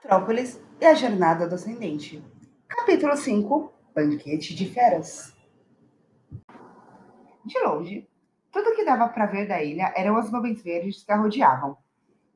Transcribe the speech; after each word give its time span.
Petrópolis 0.00 0.62
e 0.80 0.86
a 0.86 0.94
Jornada 0.94 1.48
do 1.48 1.56
Ascendente. 1.56 2.22
Capítulo 2.68 3.16
5 3.16 3.72
Banquete 3.92 4.54
de 4.54 4.70
Feras. 4.70 5.36
De 7.44 7.58
longe, 7.64 8.08
tudo 8.52 8.76
que 8.76 8.84
dava 8.84 9.08
para 9.08 9.26
ver 9.26 9.48
da 9.48 9.62
ilha 9.62 9.92
eram 9.96 10.16
as 10.16 10.30
nuvens 10.30 10.62
verdes 10.62 11.02
que 11.02 11.10
a 11.10 11.16
rodeavam. 11.16 11.76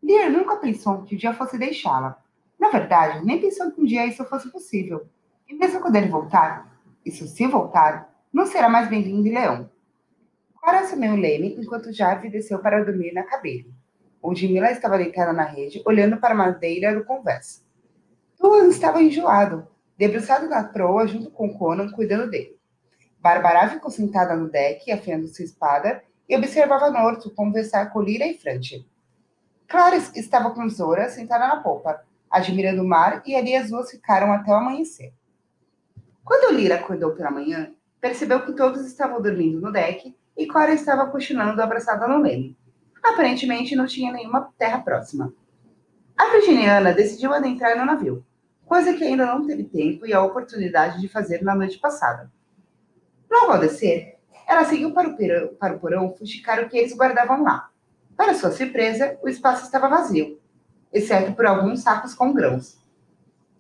Lear 0.03 0.31
nunca 0.31 0.57
pensou 0.57 1.03
que 1.03 1.15
o 1.15 1.19
dia 1.19 1.33
fosse 1.33 1.57
deixá-la. 1.57 2.21
Na 2.59 2.69
verdade, 2.69 3.25
nem 3.25 3.41
pensou 3.41 3.71
que 3.71 3.81
um 3.81 3.85
dia 3.85 4.07
isso 4.07 4.25
fosse 4.25 4.51
possível. 4.51 5.07
E 5.49 5.55
mesmo 5.55 5.81
quando 5.81 5.97
ele 5.97 6.09
voltar, 6.09 6.81
isso 7.07 7.29
se 7.29 7.47
voltar, 7.47 8.13
não 8.33 8.45
será 8.45 8.69
mais 8.69 8.89
bem-vindo 8.89 9.29
em 9.29 9.33
Leão. 9.33 9.71
Cora 10.61 10.81
assumiu 10.81 11.13
o 11.13 11.17
leme 11.17 11.55
enquanto 11.57 11.93
Jarve 11.93 12.29
desceu 12.29 12.59
para 12.59 12.85
dormir 12.85 13.13
na 13.13 13.23
cabine 13.23 13.73
onde 14.23 14.47
Mila 14.47 14.71
estava 14.71 14.97
deitada 14.97 15.33
na 15.33 15.45
rede, 15.45 15.83
olhando 15.85 16.17
para 16.17 16.33
a 16.33 16.37
madeira 16.37 16.95
do 16.95 17.05
conversa. 17.05 17.63
Tuan 18.39 18.69
estava 18.69 19.03
enjoado, 19.03 19.67
debruçado 19.99 20.49
na 20.49 20.65
proa 20.65 21.07
junto 21.07 21.31
com 21.31 21.53
Conan, 21.53 21.91
cuidando 21.91 22.31
dele. 22.31 22.57
Bárbara 23.21 23.69
ficou 23.69 23.91
sentada 23.91 24.35
no 24.35 24.49
deck, 24.49 24.91
afiando 24.91 25.29
sua 25.29 25.45
espada, 25.45 26.03
e 26.29 26.37
observava 26.37 26.91
Norto 26.91 27.31
conversar 27.31 27.93
com 27.93 28.01
Lira 28.01 28.27
e 28.27 28.35
Frante. 28.35 28.89
Clara 29.69 29.97
estava 29.97 30.51
com 30.51 30.69
Zora 30.69 31.09
sentada 31.09 31.47
na 31.47 31.59
popa, 31.59 32.03
admirando 32.31 32.83
o 32.83 32.89
mar, 32.89 33.23
e 33.27 33.35
ali 33.35 33.55
as 33.55 33.71
duas 33.71 33.91
ficaram 33.91 34.33
até 34.33 34.51
o 34.51 34.55
amanhecer. 34.55 35.13
Quando 36.25 36.55
Lira 36.55 36.77
acordou 36.77 37.13
pela 37.13 37.31
manhã, 37.31 37.73
percebeu 38.01 38.45
que 38.45 38.53
todos 38.53 38.85
estavam 38.87 39.21
dormindo 39.21 39.61
no 39.61 39.73
deck 39.73 40.17
e 40.37 40.47
Cora 40.47 40.73
estava 40.73 41.07
cochilando 41.11 41.61
abraçada 41.61 42.09
no 42.09 42.19
leme. 42.19 42.57
Aparentemente 43.03 43.75
não 43.75 43.87
tinha 43.87 44.13
nenhuma 44.13 44.53
terra 44.57 44.79
próxima. 44.81 45.35
A 46.17 46.31
virginiana 46.31 46.93
decidiu 46.93 47.33
adentrar 47.33 47.77
no 47.77 47.85
navio, 47.85 48.25
coisa 48.65 48.93
que 48.93 49.03
ainda 49.03 49.27
não 49.27 49.45
teve 49.47 49.65
tempo 49.65 50.07
e 50.07 50.13
a 50.13 50.23
oportunidade 50.23 51.01
de 51.01 51.09
fazer 51.09 51.43
na 51.43 51.55
noite 51.55 51.79
passada. 51.79 52.31
Logo 53.31 53.53
ao 53.53 53.59
descer, 53.59 54.19
ela 54.47 54.65
seguiu 54.65 54.93
para 54.93 55.09
o, 55.09 55.17
porão, 55.17 55.49
para 55.59 55.75
o 55.75 55.81
porão 55.81 56.15
fuxicar 56.15 56.63
o 56.63 56.69
que 56.69 56.77
eles 56.77 56.95
guardavam 56.95 57.43
lá. 57.43 57.71
Para 58.17 58.35
sua 58.35 58.53
surpresa, 58.53 59.19
o 59.23 59.29
espaço 59.29 59.65
estava 59.65 59.89
vazio, 59.89 60.39
exceto 60.93 61.33
por 61.33 61.47
alguns 61.47 61.81
sacos 61.81 62.15
com 62.15 62.33
grãos. 62.33 62.79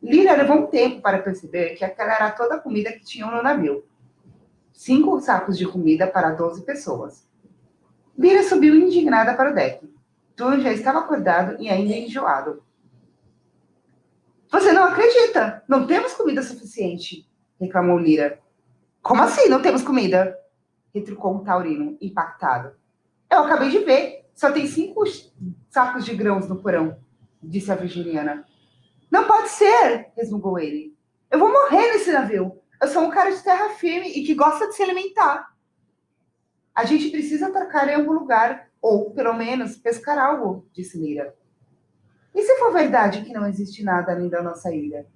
Lira 0.02 0.36
levou 0.36 0.58
um 0.58 0.66
tempo 0.66 1.00
para 1.00 1.22
perceber 1.22 1.70
que 1.70 1.84
aquela 1.84 2.14
era 2.14 2.30
toda 2.30 2.56
a 2.56 2.60
comida 2.60 2.92
que 2.92 3.04
tinham 3.04 3.30
no 3.30 3.42
navio. 3.42 3.84
Cinco 4.72 5.20
sacos 5.20 5.56
de 5.56 5.66
comida 5.66 6.06
para 6.06 6.30
12 6.30 6.62
pessoas. 6.62 7.26
Lira 8.18 8.42
subiu 8.42 8.74
indignada 8.74 9.34
para 9.34 9.50
o 9.50 9.54
deck. 9.54 9.90
Tuan 10.36 10.60
já 10.60 10.72
estava 10.72 11.00
acordado 11.00 11.56
e 11.60 11.68
ainda 11.68 11.94
enjoado. 11.94 12.62
Você 14.50 14.72
não 14.72 14.84
acredita? 14.84 15.62
Não 15.66 15.86
temos 15.86 16.12
comida 16.12 16.42
suficiente, 16.42 17.28
reclamou 17.60 17.98
Lira. 17.98 18.38
Como 19.02 19.22
assim 19.22 19.48
não 19.48 19.62
temos 19.62 19.82
comida? 19.82 20.38
retrucou 20.94 21.36
o 21.36 21.44
Taurino, 21.44 21.96
impactado. 22.00 22.74
Eu 23.30 23.40
acabei 23.40 23.70
de 23.70 23.78
ver. 23.78 24.26
Só 24.34 24.50
tem 24.50 24.66
cinco 24.66 25.04
sacos 25.70 26.04
de 26.04 26.14
grãos 26.14 26.48
no 26.48 26.60
porão, 26.60 26.96
disse 27.42 27.70
a 27.70 27.74
virginiana. 27.74 28.46
Não 29.10 29.26
pode 29.26 29.48
ser, 29.50 30.10
resmungou 30.16 30.58
ele. 30.58 30.96
Eu 31.30 31.38
vou 31.38 31.52
morrer 31.52 31.92
nesse 31.92 32.12
navio. 32.12 32.58
Eu 32.80 32.88
sou 32.88 33.02
um 33.02 33.10
cara 33.10 33.30
de 33.30 33.42
terra 33.42 33.70
firme 33.70 34.08
e 34.08 34.24
que 34.24 34.34
gosta 34.34 34.68
de 34.68 34.74
se 34.74 34.82
alimentar. 34.82 35.51
A 36.74 36.84
gente 36.84 37.10
precisa 37.10 37.48
atracar 37.48 37.88
em 37.88 37.94
algum 37.94 38.12
lugar, 38.12 38.68
ou, 38.80 39.10
pelo 39.10 39.34
menos, 39.34 39.76
pescar 39.76 40.18
algo, 40.18 40.66
disse 40.72 40.98
Mira. 40.98 41.34
E 42.34 42.42
se 42.42 42.56
for 42.58 42.72
verdade 42.72 43.22
que 43.22 43.32
não 43.32 43.46
existe 43.46 43.82
nada 43.82 44.12
além 44.12 44.28
da 44.28 44.42
nossa 44.42 44.74
ilha? 44.74 45.06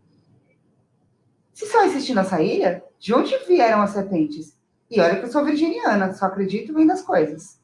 Se 1.52 1.66
só 1.66 1.84
existe 1.84 2.12
nossa 2.12 2.42
ilha, 2.42 2.84
de 2.98 3.14
onde 3.14 3.34
vieram 3.46 3.80
as 3.80 3.90
serpentes? 3.90 4.58
E 4.90 5.00
olha 5.00 5.18
que 5.18 5.24
eu 5.24 5.32
sou 5.32 5.44
virginiana, 5.44 6.12
só 6.12 6.26
acredito 6.26 6.74
vendo 6.74 6.92
as 6.92 7.00
coisas. 7.00 7.58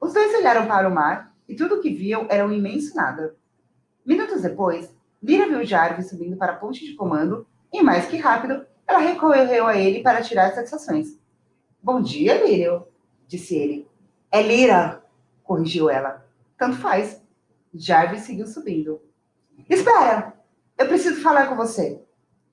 Os 0.00 0.12
dois 0.12 0.34
olharam 0.34 0.66
para 0.66 0.88
o 0.88 0.94
mar 0.94 1.34
e 1.48 1.56
tudo 1.56 1.76
o 1.76 1.80
que 1.80 1.92
viam 1.92 2.26
era 2.30 2.46
um 2.46 2.52
imenso 2.52 2.94
nada. 2.94 3.36
Minutos 4.06 4.42
depois, 4.42 4.94
Lira 5.22 5.48
viu 5.48 5.64
Jarvis 5.64 6.08
subindo 6.08 6.36
para 6.36 6.52
a 6.52 6.56
ponte 6.56 6.84
de 6.84 6.94
comando 6.94 7.46
e, 7.72 7.82
mais 7.82 8.06
que 8.06 8.16
rápido, 8.16 8.64
ela 8.86 8.98
recorreu 8.98 9.66
a 9.66 9.76
ele 9.76 10.02
para 10.02 10.22
tirar 10.22 10.52
satisfações. 10.52 11.18
Bom 11.84 12.00
dia, 12.00 12.44
Lírio, 12.44 12.86
disse 13.26 13.56
ele. 13.56 13.88
É 14.30 14.40
Lira, 14.40 15.04
corrigiu 15.42 15.90
ela. 15.90 16.24
Tanto 16.56 16.76
faz. 16.76 17.20
Jarvis 17.74 18.20
seguiu 18.20 18.46
subindo. 18.46 19.02
Espera! 19.68 20.32
Eu 20.78 20.86
preciso 20.86 21.20
falar 21.20 21.48
com 21.48 21.56
você. 21.56 22.00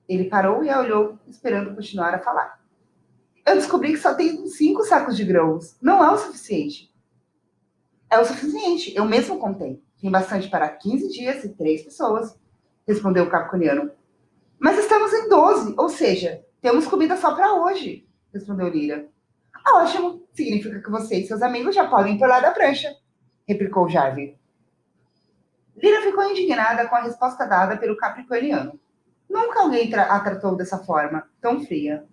Ele 0.08 0.24
parou 0.24 0.64
e 0.64 0.68
a 0.68 0.80
olhou, 0.80 1.16
esperando 1.28 1.76
continuar 1.76 2.12
a 2.12 2.18
falar. 2.18 2.60
Eu 3.46 3.54
descobri 3.54 3.92
que 3.92 4.00
só 4.00 4.14
tem 4.14 4.44
cinco 4.48 4.82
sacos 4.82 5.16
de 5.16 5.24
grãos. 5.24 5.76
Não 5.80 6.02
é 6.02 6.10
o 6.10 6.18
suficiente. 6.18 6.92
É 8.10 8.18
o 8.18 8.24
suficiente. 8.24 8.92
Eu 8.96 9.04
mesmo 9.04 9.38
contei. 9.38 9.80
Tem 10.00 10.10
bastante 10.10 10.50
para 10.50 10.68
15 10.68 11.08
dias 11.08 11.44
e 11.44 11.50
três 11.50 11.82
pessoas, 11.84 12.36
respondeu 12.84 13.26
o 13.26 13.30
capconiano. 13.30 13.92
Mas 14.58 14.76
estamos 14.76 15.12
em 15.12 15.28
12, 15.28 15.74
ou 15.78 15.88
seja, 15.88 16.44
temos 16.60 16.88
comida 16.88 17.16
só 17.16 17.32
para 17.36 17.54
hoje, 17.54 18.08
respondeu 18.32 18.68
Lira. 18.68 19.08
Ótimo, 19.72 20.22
significa 20.32 20.80
que 20.80 20.90
você 20.90 21.20
e 21.20 21.26
seus 21.26 21.42
amigos 21.42 21.74
já 21.74 21.88
podem 21.88 22.18
pular 22.18 22.40
da 22.40 22.50
prancha, 22.50 22.94
replicou 23.46 23.88
Jarvis. 23.88 24.34
Lira 25.76 26.02
ficou 26.02 26.24
indignada 26.24 26.86
com 26.88 26.96
a 26.96 27.02
resposta 27.02 27.46
dada 27.46 27.76
pelo 27.76 27.96
capricorniano. 27.96 28.78
Nunca 29.28 29.60
alguém 29.60 29.88
tra 29.88 30.02
a 30.04 30.20
tratou 30.20 30.56
dessa 30.56 30.78
forma, 30.78 31.26
tão 31.40 31.60
fria. 31.64 32.04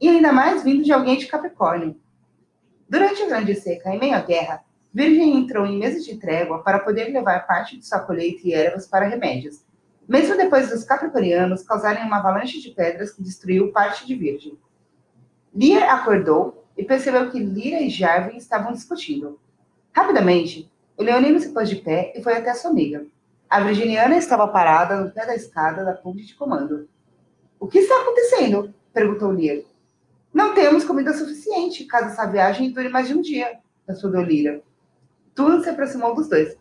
E 0.00 0.08
ainda 0.08 0.32
mais 0.32 0.62
vindo 0.62 0.84
de 0.84 0.92
alguém 0.92 1.16
de 1.16 1.26
Capricórnio. 1.26 1.98
Durante 2.88 3.22
a 3.22 3.26
Grande 3.26 3.54
Seca, 3.54 3.90
em 3.90 3.98
meio 3.98 4.14
à 4.14 4.20
guerra, 4.20 4.62
Virgem 4.92 5.36
entrou 5.36 5.66
em 5.66 5.78
meses 5.78 6.04
de 6.04 6.16
trégua 6.16 6.62
para 6.62 6.78
poder 6.78 7.12
levar 7.12 7.46
parte 7.46 7.76
de 7.76 7.86
sua 7.86 8.00
colheita 8.00 8.46
e 8.46 8.52
ervas 8.52 8.86
para 8.86 9.08
remédios, 9.08 9.64
mesmo 10.08 10.36
depois 10.36 10.70
dos 10.70 10.84
capricornianos 10.84 11.62
causarem 11.62 12.04
uma 12.04 12.18
avalanche 12.18 12.60
de 12.60 12.70
pedras 12.70 13.12
que 13.12 13.22
destruiu 13.22 13.72
parte 13.72 14.06
de 14.06 14.14
Virgem. 14.14 14.58
Lear 15.54 15.92
acordou 15.92 16.67
e 16.78 16.84
percebeu 16.84 17.28
que 17.28 17.40
Lira 17.40 17.80
e 17.80 17.90
Jarvin 17.90 18.36
estavam 18.36 18.72
discutindo. 18.72 19.40
Rapidamente, 19.92 20.70
o 20.96 21.02
leonino 21.02 21.40
se 21.40 21.50
pôs 21.50 21.68
de 21.68 21.76
pé 21.76 22.12
e 22.16 22.22
foi 22.22 22.34
até 22.34 22.54
sua 22.54 22.70
amiga. 22.70 23.04
A 23.50 23.60
virginiana 23.60 24.16
estava 24.16 24.46
parada 24.46 25.00
no 25.00 25.10
pé 25.10 25.26
da 25.26 25.34
escada 25.34 25.84
da 25.84 25.92
ponte 25.92 26.24
de 26.24 26.34
comando. 26.36 26.88
O 27.58 27.66
que 27.66 27.80
está 27.80 28.00
acontecendo? 28.00 28.72
perguntou 28.92 29.32
Lira. 29.32 29.64
Não 30.32 30.54
temos 30.54 30.84
comida 30.84 31.12
suficiente, 31.12 31.84
caso 31.84 32.06
essa 32.06 32.26
viagem 32.26 32.70
dure 32.70 32.88
mais 32.88 33.08
de 33.08 33.14
um 33.14 33.20
dia, 33.20 33.58
respondeu 33.86 34.22
Lira. 34.22 34.62
Tudo 35.34 35.62
se 35.62 35.68
aproximou 35.68 36.14
dos 36.14 36.28
dois. 36.28 36.56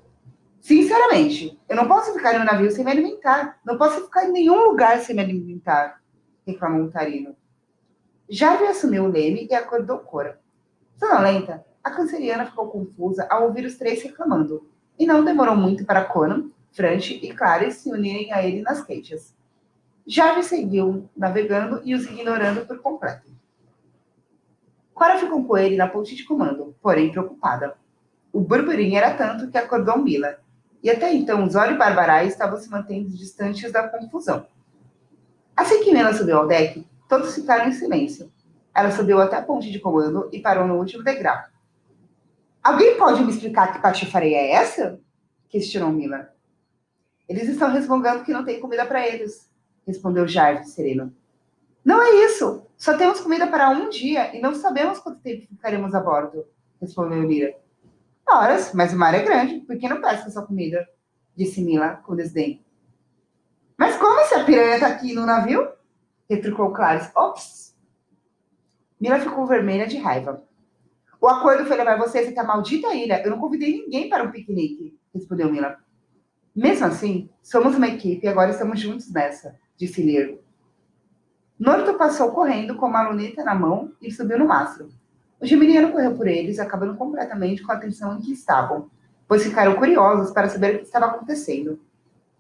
Sinceramente, 0.60 1.60
eu 1.70 1.76
não 1.76 1.88
posso 1.88 2.14
ficar 2.14 2.36
um 2.42 2.44
navio 2.44 2.72
sem 2.72 2.84
me 2.84 2.92
alimentar. 2.92 3.60
Não 3.64 3.78
posso 3.78 4.04
ficar 4.06 4.26
em 4.26 4.32
nenhum 4.32 4.66
lugar 4.66 5.00
sem 5.00 5.16
me 5.16 5.22
alimentar, 5.22 6.02
reclamou 6.46 6.86
o 6.86 6.92
Tarino. 6.92 7.36
Jarvis 8.30 8.70
assumiu 8.70 9.06
o 9.06 9.08
leme 9.08 9.48
e 9.50 9.56
acordou 9.56 10.00
Cora. 10.00 10.40
Sonolenta, 10.98 11.66
a 11.84 11.92
canceriana 11.92 12.46
ficou 12.46 12.68
confusa 12.68 13.26
ao 13.30 13.46
ouvir 13.46 13.66
os 13.66 13.78
três 13.78 14.04
reclamando, 14.04 14.68
e 15.00 15.06
não 15.06 15.24
demorou 15.24 15.56
muito 15.56 15.86
para 15.86 16.04
Conan, 16.04 16.50
Franche 16.72 17.20
e 17.24 17.34
Clarice 17.34 17.82
se 17.82 17.92
unirem 17.92 18.34
a 18.34 18.44
ele 18.44 18.62
nas 18.62 18.84
queixas. 18.84 19.34
Jarvis 20.06 20.48
seguiu 20.48 21.10
navegando 21.16 21.82
e 21.84 21.94
os 21.94 22.06
ignorando 22.06 22.66
por 22.66 22.80
completo. 22.82 23.30
Cora 24.94 25.18
ficou 25.18 25.46
com 25.46 25.58
ele 25.58 25.78
na 25.78 25.88
ponte 25.88 26.16
de 26.16 26.24
comando, 26.24 26.76
porém 26.82 27.12
preocupada. 27.12 27.76
O 28.34 28.42
burburinho 28.42 28.98
era 28.98 29.14
tanto 29.14 29.50
que 29.50 29.58
acordou 29.58 29.98
Mila, 29.98 30.40
e 30.84 30.90
até 30.90 31.14
então 31.14 31.50
Zora 31.50 31.72
e 31.72 31.78
Barbarai 31.78 32.28
estavam 32.28 32.58
se 32.58 32.70
mantendo 32.70 33.10
distantes 33.10 33.72
da 33.72 33.88
confusão. 33.88 34.46
Assim 35.56 35.84
que 35.84 35.94
Mila 35.94 36.14
subiu 36.14 36.38
ao 36.38 36.48
deck, 36.48 36.86
Todos 37.08 37.34
ficaram 37.36 37.68
em 37.68 37.74
silêncio. 37.74 38.32
Ela 38.74 38.92
subiu 38.92 39.20
até 39.20 39.38
a 39.38 39.42
ponte 39.42 39.72
de 39.72 39.80
comando 39.80 40.30
e 40.32 40.40
parou 40.40 40.68
no 40.68 40.78
último 40.78 41.04
degrau. 41.04 41.38
Alguém 42.64 42.98
pode 42.98 43.24
me 43.24 43.32
explicar 43.32 43.74
que 43.74 43.82
patifaria 43.82 44.38
é 44.38 44.52
essa? 44.52 45.00
Questionou 45.50 45.92
Mila. 45.92 46.34
Eles 47.28 47.48
estão 47.48 47.72
resmungando 47.72 48.24
que 48.24 48.34
não 48.34 48.44
tem 48.44 48.60
comida 48.60 48.86
para 48.86 49.06
eles, 49.08 49.50
respondeu 49.86 50.28
Jarvis 50.28 50.74
sereno. 50.74 51.16
Não 51.84 52.02
é 52.02 52.26
isso. 52.26 52.66
Só 52.78 52.98
temos 52.98 53.22
comida 53.22 53.48
para 53.48 53.70
um 53.70 53.90
dia 53.90 54.36
e 54.36 54.42
não 54.42 54.54
sabemos 54.54 55.00
quanto 55.00 55.22
tempo 55.22 55.48
ficaremos 55.48 55.96
a 55.96 56.00
bordo, 56.00 56.46
respondeu 56.80 57.24
Lira. 57.24 57.56
Horas, 58.28 58.74
mas 58.74 58.94
o 58.94 58.98
mar 58.98 59.14
é 59.14 59.24
grande. 59.24 59.62
Por 59.62 59.78
que 59.78 59.88
não 59.88 60.02
pesca 60.02 60.30
sua 60.30 60.46
comida? 60.46 60.86
Disse 61.36 61.62
Mila 61.62 62.02
com 62.06 62.16
desdém. 62.16 62.64
Mas 63.78 63.96
como 63.96 64.26
se 64.26 64.36
a 64.36 64.44
piranha 64.44 64.76
está 64.76 64.88
aqui 64.88 65.14
no 65.14 65.26
navio? 65.26 65.77
Retrucou 66.30 66.72
Clarice. 66.72 67.12
Ops! 67.16 67.76
Mila 69.00 69.20
ficou 69.20 69.46
vermelha 69.46 69.88
de 69.88 69.98
raiva. 69.98 70.44
O 71.20 71.28
acordo 71.28 71.66
foi 71.66 71.78
levar 71.78 71.98
vocês 71.98 72.28
até 72.28 72.40
a 72.40 72.44
maldita 72.44 72.94
ilha. 72.94 73.22
Eu 73.24 73.32
não 73.32 73.40
convidei 73.40 73.72
ninguém 73.72 74.10
para 74.10 74.24
um 74.24 74.32
piquenique, 74.32 74.98
respondeu 75.14 75.52
Mila. 75.52 75.78
Mesmo 76.56 76.86
assim, 76.88 77.30
somos 77.42 77.76
uma 77.76 77.88
equipe 77.88 78.26
e 78.26 78.30
agora 78.30 78.52
estamos 78.52 78.80
juntos 78.80 79.12
nessa, 79.12 79.56
disse 79.76 80.02
Lear. 80.02 80.38
Norto 81.60 81.96
passou 81.96 82.32
correndo 82.32 82.76
com 82.76 82.88
uma 82.88 83.08
luneta 83.08 83.44
na 83.44 83.56
mão 83.56 83.92
e 84.02 84.12
subiu 84.12 84.38
no 84.38 84.48
mastro. 84.48 84.90
O 85.40 85.46
geminiano 85.46 85.92
correu 85.92 86.16
por 86.16 86.28
eles, 86.28 86.60
acabando 86.60 86.96
completamente 86.96 87.62
com 87.64 87.72
a 87.72 87.76
atenção 87.76 88.18
em 88.18 88.22
que 88.22 88.32
estavam, 88.32 88.90
pois 89.28 89.44
ficaram 89.44 89.76
curiosos 89.76 90.32
para 90.32 90.50
saber 90.50 90.76
o 90.76 90.80
que 90.80 90.86
estava 90.86 91.08
acontecendo. 91.08 91.80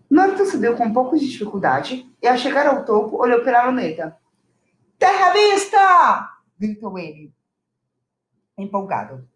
Norto 0.09 0.45
subiu 0.45 0.75
com 0.75 0.85
um 0.85 0.93
pouco 0.93 1.17
de 1.17 1.27
dificuldade 1.27 2.09
e, 2.21 2.27
ao 2.27 2.37
chegar 2.37 2.65
ao 2.65 2.85
topo, 2.85 3.21
olhou 3.21 3.43
pela 3.43 3.65
luneta. 3.65 4.17
Terra 4.97 5.33
vista! 5.33 6.29
gritou 6.57 6.97
ele, 6.97 7.31
empolgado. 8.57 9.27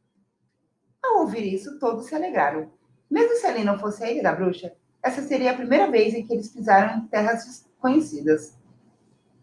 Ao 1.04 1.20
ouvir 1.20 1.54
isso, 1.54 1.78
todos 1.78 2.06
se 2.06 2.16
alegraram. 2.16 2.72
Mesmo 3.10 3.36
se 3.36 3.46
ali 3.46 3.64
não 3.64 3.78
fosse 3.78 4.04
a 4.04 4.12
Ilha 4.12 4.24
da 4.24 4.34
Bruxa, 4.34 4.74
essa 5.04 5.22
seria 5.22 5.52
a 5.52 5.56
primeira 5.56 5.90
vez 5.90 6.14
em 6.14 6.26
que 6.26 6.34
eles 6.34 6.48
pisaram 6.48 6.98
em 7.00 7.08
terras 7.08 7.46
desconhecidas. 7.46 8.58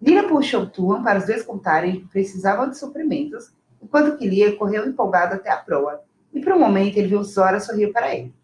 Lira 0.00 0.26
puxou 0.26 0.70
Tuan 0.70 1.02
para 1.02 1.18
os 1.18 1.26
dois 1.26 1.42
contarem 1.42 2.00
que 2.00 2.08
precisavam 2.08 2.70
de 2.70 2.78
suprimentos, 2.78 3.52
enquanto 3.82 4.16
que 4.16 4.26
Lia 4.26 4.56
correu 4.56 4.88
empolgado 4.88 5.34
até 5.34 5.50
a 5.50 5.56
proa, 5.56 6.02
e 6.32 6.40
por 6.40 6.52
um 6.52 6.58
momento 6.58 6.96
ele 6.96 7.08
viu 7.08 7.22
Zora 7.22 7.60
sorrir 7.60 7.92
para 7.92 8.14
ele. 8.14 8.34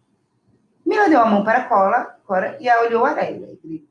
Mila 0.85 1.09
deu 1.09 1.19
a 1.19 1.25
mão 1.25 1.43
para 1.43 1.63
Cora, 1.63 2.17
Cora 2.25 2.57
e 2.61 2.69
a 2.69 2.81
olhou 2.81 3.05
alegre. 3.05 3.87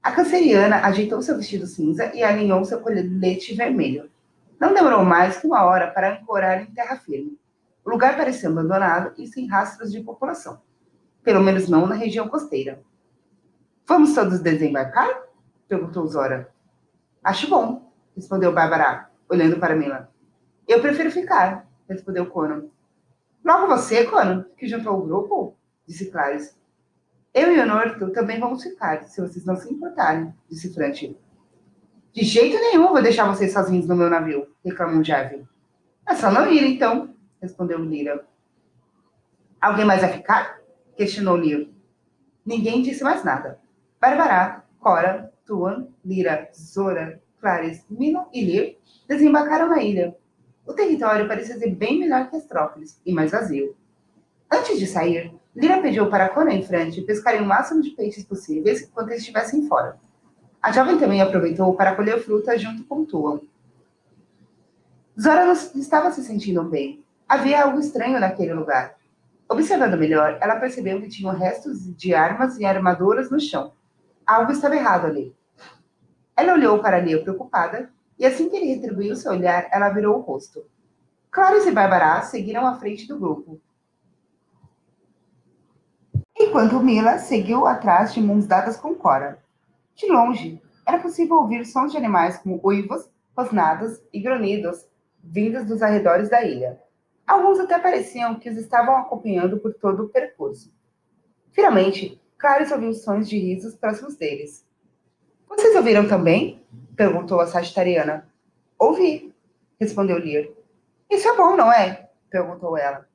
A 0.00 0.12
canceriana 0.12 0.76
ajeitou 0.86 1.20
seu 1.20 1.36
vestido 1.36 1.66
cinza 1.66 2.14
e 2.14 2.22
alinhou 2.22 2.64
seu 2.64 2.80
colete 2.80 3.54
vermelho. 3.54 4.08
Não 4.60 4.72
demorou 4.72 5.04
mais 5.04 5.38
que 5.38 5.46
uma 5.46 5.64
hora 5.64 5.90
para 5.90 6.14
ancorar 6.14 6.62
em 6.62 6.66
terra 6.66 6.96
firme. 6.96 7.36
O 7.84 7.90
lugar 7.90 8.16
parecia 8.16 8.48
abandonado 8.48 9.12
e 9.18 9.26
sem 9.26 9.48
rastros 9.48 9.90
de 9.90 10.00
população. 10.00 10.60
Pelo 11.24 11.42
menos 11.42 11.68
não 11.68 11.86
na 11.86 11.96
região 11.96 12.28
costeira. 12.28 12.80
Vamos 13.86 14.14
todos 14.14 14.38
desembarcar? 14.38 15.08
perguntou 15.68 16.06
Zora. 16.06 16.50
Acho 17.22 17.48
bom, 17.48 17.90
respondeu 18.14 18.52
Bárbara, 18.52 19.10
olhando 19.28 19.58
para 19.58 19.74
Mila. 19.74 20.10
Eu 20.68 20.80
prefiro 20.80 21.10
ficar, 21.10 21.66
respondeu 21.88 22.26
Conan. 22.26 22.66
Logo 23.44 23.66
você, 23.66 24.04
Conan, 24.04 24.46
que 24.56 24.68
juntou 24.68 24.98
o 24.98 25.02
grupo? 25.02 25.57
Disse 25.88 26.10
Clarice. 26.10 26.54
Eu 27.32 27.52
e 27.52 27.58
o 27.58 27.66
Norto 27.66 28.12
também 28.12 28.38
vamos 28.38 28.62
ficar, 28.62 29.02
se 29.04 29.20
vocês 29.20 29.44
não 29.44 29.56
se 29.56 29.72
importarem, 29.72 30.32
disse 30.48 30.72
Franti. 30.74 31.16
De 32.12 32.24
jeito 32.24 32.56
nenhum 32.58 32.88
vou 32.88 33.02
deixar 33.02 33.26
vocês 33.26 33.52
sozinhos 33.52 33.86
no 33.86 33.96
meu 33.96 34.10
navio, 34.10 34.46
reclamou 34.64 35.02
Javi. 35.02 35.46
É 36.06 36.14
só 36.14 36.30
não 36.30 36.50
ir, 36.50 36.64
então, 36.64 37.14
respondeu 37.40 37.78
Lira. 37.78 38.26
Alguém 39.60 39.84
mais 39.84 40.02
vai 40.02 40.12
ficar? 40.12 40.58
questionou 40.96 41.36
Lira. 41.36 41.68
Ninguém 42.44 42.82
disse 42.82 43.02
mais 43.02 43.24
nada. 43.24 43.58
Bárbara, 44.00 44.64
Cora, 44.80 45.32
Tuan, 45.46 45.88
Lira, 46.04 46.50
Zora, 46.54 47.22
Clares, 47.40 47.84
Mino 47.88 48.26
e 48.32 48.44
Lir 48.44 48.78
desembarcaram 49.06 49.68
na 49.68 49.82
ilha. 49.82 50.16
O 50.66 50.74
território 50.74 51.28
parecia 51.28 51.56
ser 51.56 51.74
bem 51.74 51.98
melhor 51.98 52.28
que 52.28 52.36
Astrópolis 52.36 53.00
e 53.04 53.12
mais 53.12 53.30
vazio. 53.30 53.76
Antes 54.50 54.78
de 54.78 54.86
sair, 54.86 55.34
Lira 55.54 55.80
pediu 55.82 56.08
para 56.08 56.28
Cora 56.28 56.54
e 56.54 56.64
frente 56.64 57.02
pescarem 57.02 57.42
o 57.42 57.46
máximo 57.46 57.82
de 57.82 57.90
peixes 57.90 58.24
possíveis 58.24 58.82
enquanto 58.82 59.10
estivessem 59.10 59.66
fora. 59.66 59.98
A 60.62 60.72
jovem 60.72 60.98
também 60.98 61.20
aproveitou 61.20 61.74
para 61.74 61.94
colher 61.94 62.18
fruta 62.20 62.56
junto 62.58 62.84
com 62.84 63.04
Tuan. 63.04 63.40
Zora 65.20 65.44
não 65.44 65.52
estava 65.52 66.10
se 66.12 66.22
sentindo 66.22 66.62
bem. 66.64 67.04
Havia 67.28 67.64
algo 67.64 67.78
estranho 67.80 68.20
naquele 68.20 68.54
lugar. 68.54 68.96
Observando 69.48 69.98
melhor, 69.98 70.38
ela 70.40 70.56
percebeu 70.56 71.00
que 71.00 71.08
tinham 71.08 71.34
restos 71.34 71.94
de 71.96 72.14
armas 72.14 72.58
e 72.58 72.64
armaduras 72.64 73.30
no 73.30 73.40
chão. 73.40 73.72
Algo 74.26 74.52
estava 74.52 74.76
errado 74.76 75.06
ali. 75.06 75.34
Ela 76.36 76.52
olhou 76.52 76.78
para 76.78 76.98
Leo 76.98 77.22
preocupada, 77.22 77.90
e 78.18 78.26
assim 78.26 78.48
que 78.48 78.56
ele 78.56 78.74
retribuiu 78.74 79.16
seu 79.16 79.32
olhar, 79.32 79.68
ela 79.72 79.88
virou 79.88 80.18
o 80.18 80.20
rosto. 80.20 80.64
Clarice 81.30 81.68
e 81.68 81.72
Bárbara 81.72 82.22
seguiram 82.22 82.66
à 82.66 82.74
frente 82.74 83.08
do 83.08 83.18
grupo. 83.18 83.60
Enquanto 86.48 86.80
Mila 86.80 87.18
seguiu 87.18 87.66
atrás 87.66 88.14
de 88.14 88.22
mãos 88.22 88.46
dadas 88.46 88.78
com 88.78 88.94
Cora. 88.94 89.38
De 89.94 90.10
longe, 90.10 90.58
era 90.86 90.98
possível 90.98 91.36
ouvir 91.36 91.66
sons 91.66 91.92
de 91.92 91.98
animais 91.98 92.38
como 92.38 92.58
uivos, 92.64 93.06
rosnados 93.36 94.00
e 94.10 94.18
grunhidos 94.18 94.86
vindos 95.22 95.66
dos 95.66 95.82
arredores 95.82 96.30
da 96.30 96.42
ilha. 96.42 96.80
Alguns 97.26 97.60
até 97.60 97.78
pareciam 97.78 98.36
que 98.36 98.48
os 98.48 98.56
estavam 98.56 98.96
acompanhando 98.96 99.58
por 99.58 99.74
todo 99.74 100.04
o 100.04 100.08
percurso. 100.08 100.72
Finalmente, 101.52 102.18
Clarice 102.38 102.72
ouviu 102.72 102.94
sons 102.94 103.28
de 103.28 103.38
risos 103.38 103.76
próximos 103.76 104.16
deles. 104.16 104.66
Vocês 105.46 105.76
ouviram 105.76 106.08
também? 106.08 106.64
perguntou 106.96 107.40
a 107.40 107.46
sagitariana. 107.46 108.26
Ouvi, 108.78 109.34
respondeu 109.78 110.16
Lear. 110.16 110.48
Isso 111.10 111.28
é 111.28 111.36
bom, 111.36 111.54
não 111.54 111.70
é? 111.70 112.08
perguntou 112.30 112.74
ela. 112.78 113.06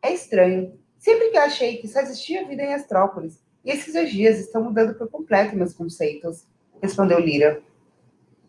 É 0.00 0.14
estranho. 0.14 0.80
Sempre 1.00 1.30
que 1.30 1.38
achei 1.38 1.78
que 1.78 1.88
só 1.88 2.00
existia 2.00 2.46
vida 2.46 2.62
em 2.62 2.74
Astrópolis, 2.74 3.42
e 3.64 3.70
esses 3.70 3.94
dois 3.94 4.10
dias 4.10 4.38
estão 4.38 4.62
mudando 4.62 4.94
por 4.94 5.08
completo 5.08 5.56
meus 5.56 5.72
conceitos, 5.72 6.46
respondeu 6.82 7.18
Lira. 7.18 7.62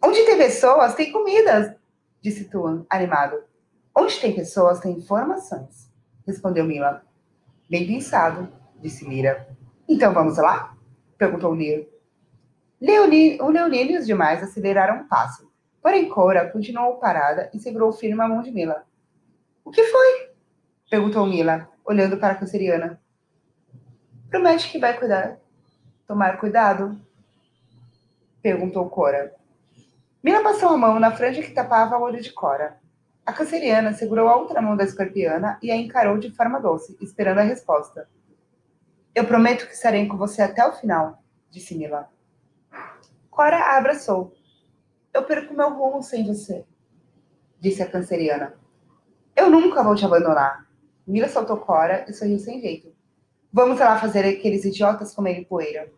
Onde 0.03 0.25
tem 0.25 0.37
pessoas, 0.37 0.93
tem 0.93 1.13
comidas, 1.13 1.73
disse 2.21 2.49
Tuan, 2.49 2.85
animado. 2.89 3.41
Onde 3.95 4.19
tem 4.19 4.35
pessoas, 4.35 4.81
tem 4.81 4.97
informações, 4.97 5.89
respondeu 6.27 6.65
Mila. 6.65 7.01
Bem 7.69 7.87
pensado, 7.87 8.51
disse 8.81 9.07
Lira. 9.07 9.47
Então 9.87 10.13
vamos 10.13 10.37
lá? 10.37 10.75
perguntou 11.17 11.53
Lear. 11.53 11.85
Leoni, 12.81 13.39
o 13.39 13.49
Leonino 13.49 13.91
e 13.91 13.97
os 13.97 14.05
demais 14.05 14.43
aceleraram 14.43 15.03
o 15.03 15.07
passo. 15.07 15.49
Porém, 15.81 16.09
Cora 16.09 16.49
continuou 16.49 16.95
parada 16.95 17.49
e 17.53 17.59
segurou 17.59 17.93
firme 17.93 18.21
a 18.21 18.27
mão 18.27 18.41
de 18.41 18.51
Mila. 18.51 18.83
O 19.63 19.71
que 19.71 19.85
foi? 19.85 20.31
perguntou 20.89 21.25
Mila, 21.25 21.69
olhando 21.91 22.17
para 22.17 22.33
a 22.33 22.35
canceriana. 22.35 22.99
Promete 24.29 24.71
que 24.71 24.79
vai 24.79 24.97
cuidar. 24.97 25.37
Tomar 26.07 26.39
cuidado? 26.39 26.99
perguntou 28.41 28.89
Cora. 28.89 29.35
Mila 30.23 30.41
passou 30.41 30.69
a 30.69 30.77
mão 30.77 30.99
na 30.99 31.11
franja 31.11 31.41
que 31.41 31.51
tapava 31.51 31.97
o 31.97 32.01
olho 32.01 32.21
de 32.21 32.31
Cora. 32.31 32.79
A 33.25 33.33
canceriana 33.33 33.93
segurou 33.93 34.27
a 34.27 34.35
outra 34.35 34.61
mão 34.61 34.75
da 34.75 34.83
escorpiana 34.83 35.59
e 35.61 35.69
a 35.69 35.75
encarou 35.75 36.17
de 36.17 36.31
forma 36.31 36.59
doce, 36.59 36.97
esperando 37.01 37.39
a 37.39 37.43
resposta. 37.43 38.09
Eu 39.13 39.25
prometo 39.25 39.67
que 39.67 39.73
estarei 39.73 40.07
com 40.07 40.17
você 40.17 40.41
até 40.41 40.65
o 40.65 40.73
final, 40.73 41.21
disse 41.49 41.75
Mila. 41.75 42.09
Cora 43.29 43.57
a 43.57 43.77
abraçou. 43.77 44.33
Eu 45.13 45.23
perco 45.23 45.53
meu 45.53 45.69
rumo 45.69 46.01
sem 46.01 46.25
você, 46.25 46.65
disse 47.59 47.83
a 47.83 47.89
canceriana. 47.89 48.53
Eu 49.35 49.49
nunca 49.49 49.83
vou 49.83 49.95
te 49.95 50.05
abandonar. 50.05 50.70
Mila 51.05 51.27
soltou 51.27 51.57
Cora 51.57 52.05
e 52.07 52.13
sorriu 52.13 52.39
sem 52.39 52.61
jeito. 52.61 52.93
Vamos 53.51 53.79
lá 53.79 53.99
fazer 53.99 54.25
aqueles 54.25 54.63
idiotas 54.63 55.13
comerem 55.13 55.43
poeira. 55.43 55.91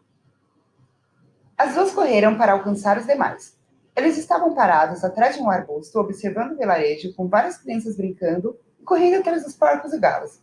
As 1.58 1.76
duas 1.76 1.92
correram 1.92 2.38
para 2.38 2.54
alcançar 2.54 2.98
os 2.98 3.06
demais. 3.06 3.56
Eles 3.96 4.18
estavam 4.18 4.56
parados 4.56 5.04
atrás 5.04 5.36
de 5.36 5.42
um 5.42 5.50
arbusto, 5.50 6.00
observando 6.00 6.54
o 6.54 6.58
vilarejo, 6.58 7.14
com 7.14 7.28
várias 7.28 7.58
crianças 7.58 7.96
brincando 7.96 8.58
e 8.80 8.84
correndo 8.84 9.20
atrás 9.20 9.44
dos 9.44 9.56
porcos 9.56 9.94
e 9.94 10.00
galos. 10.00 10.42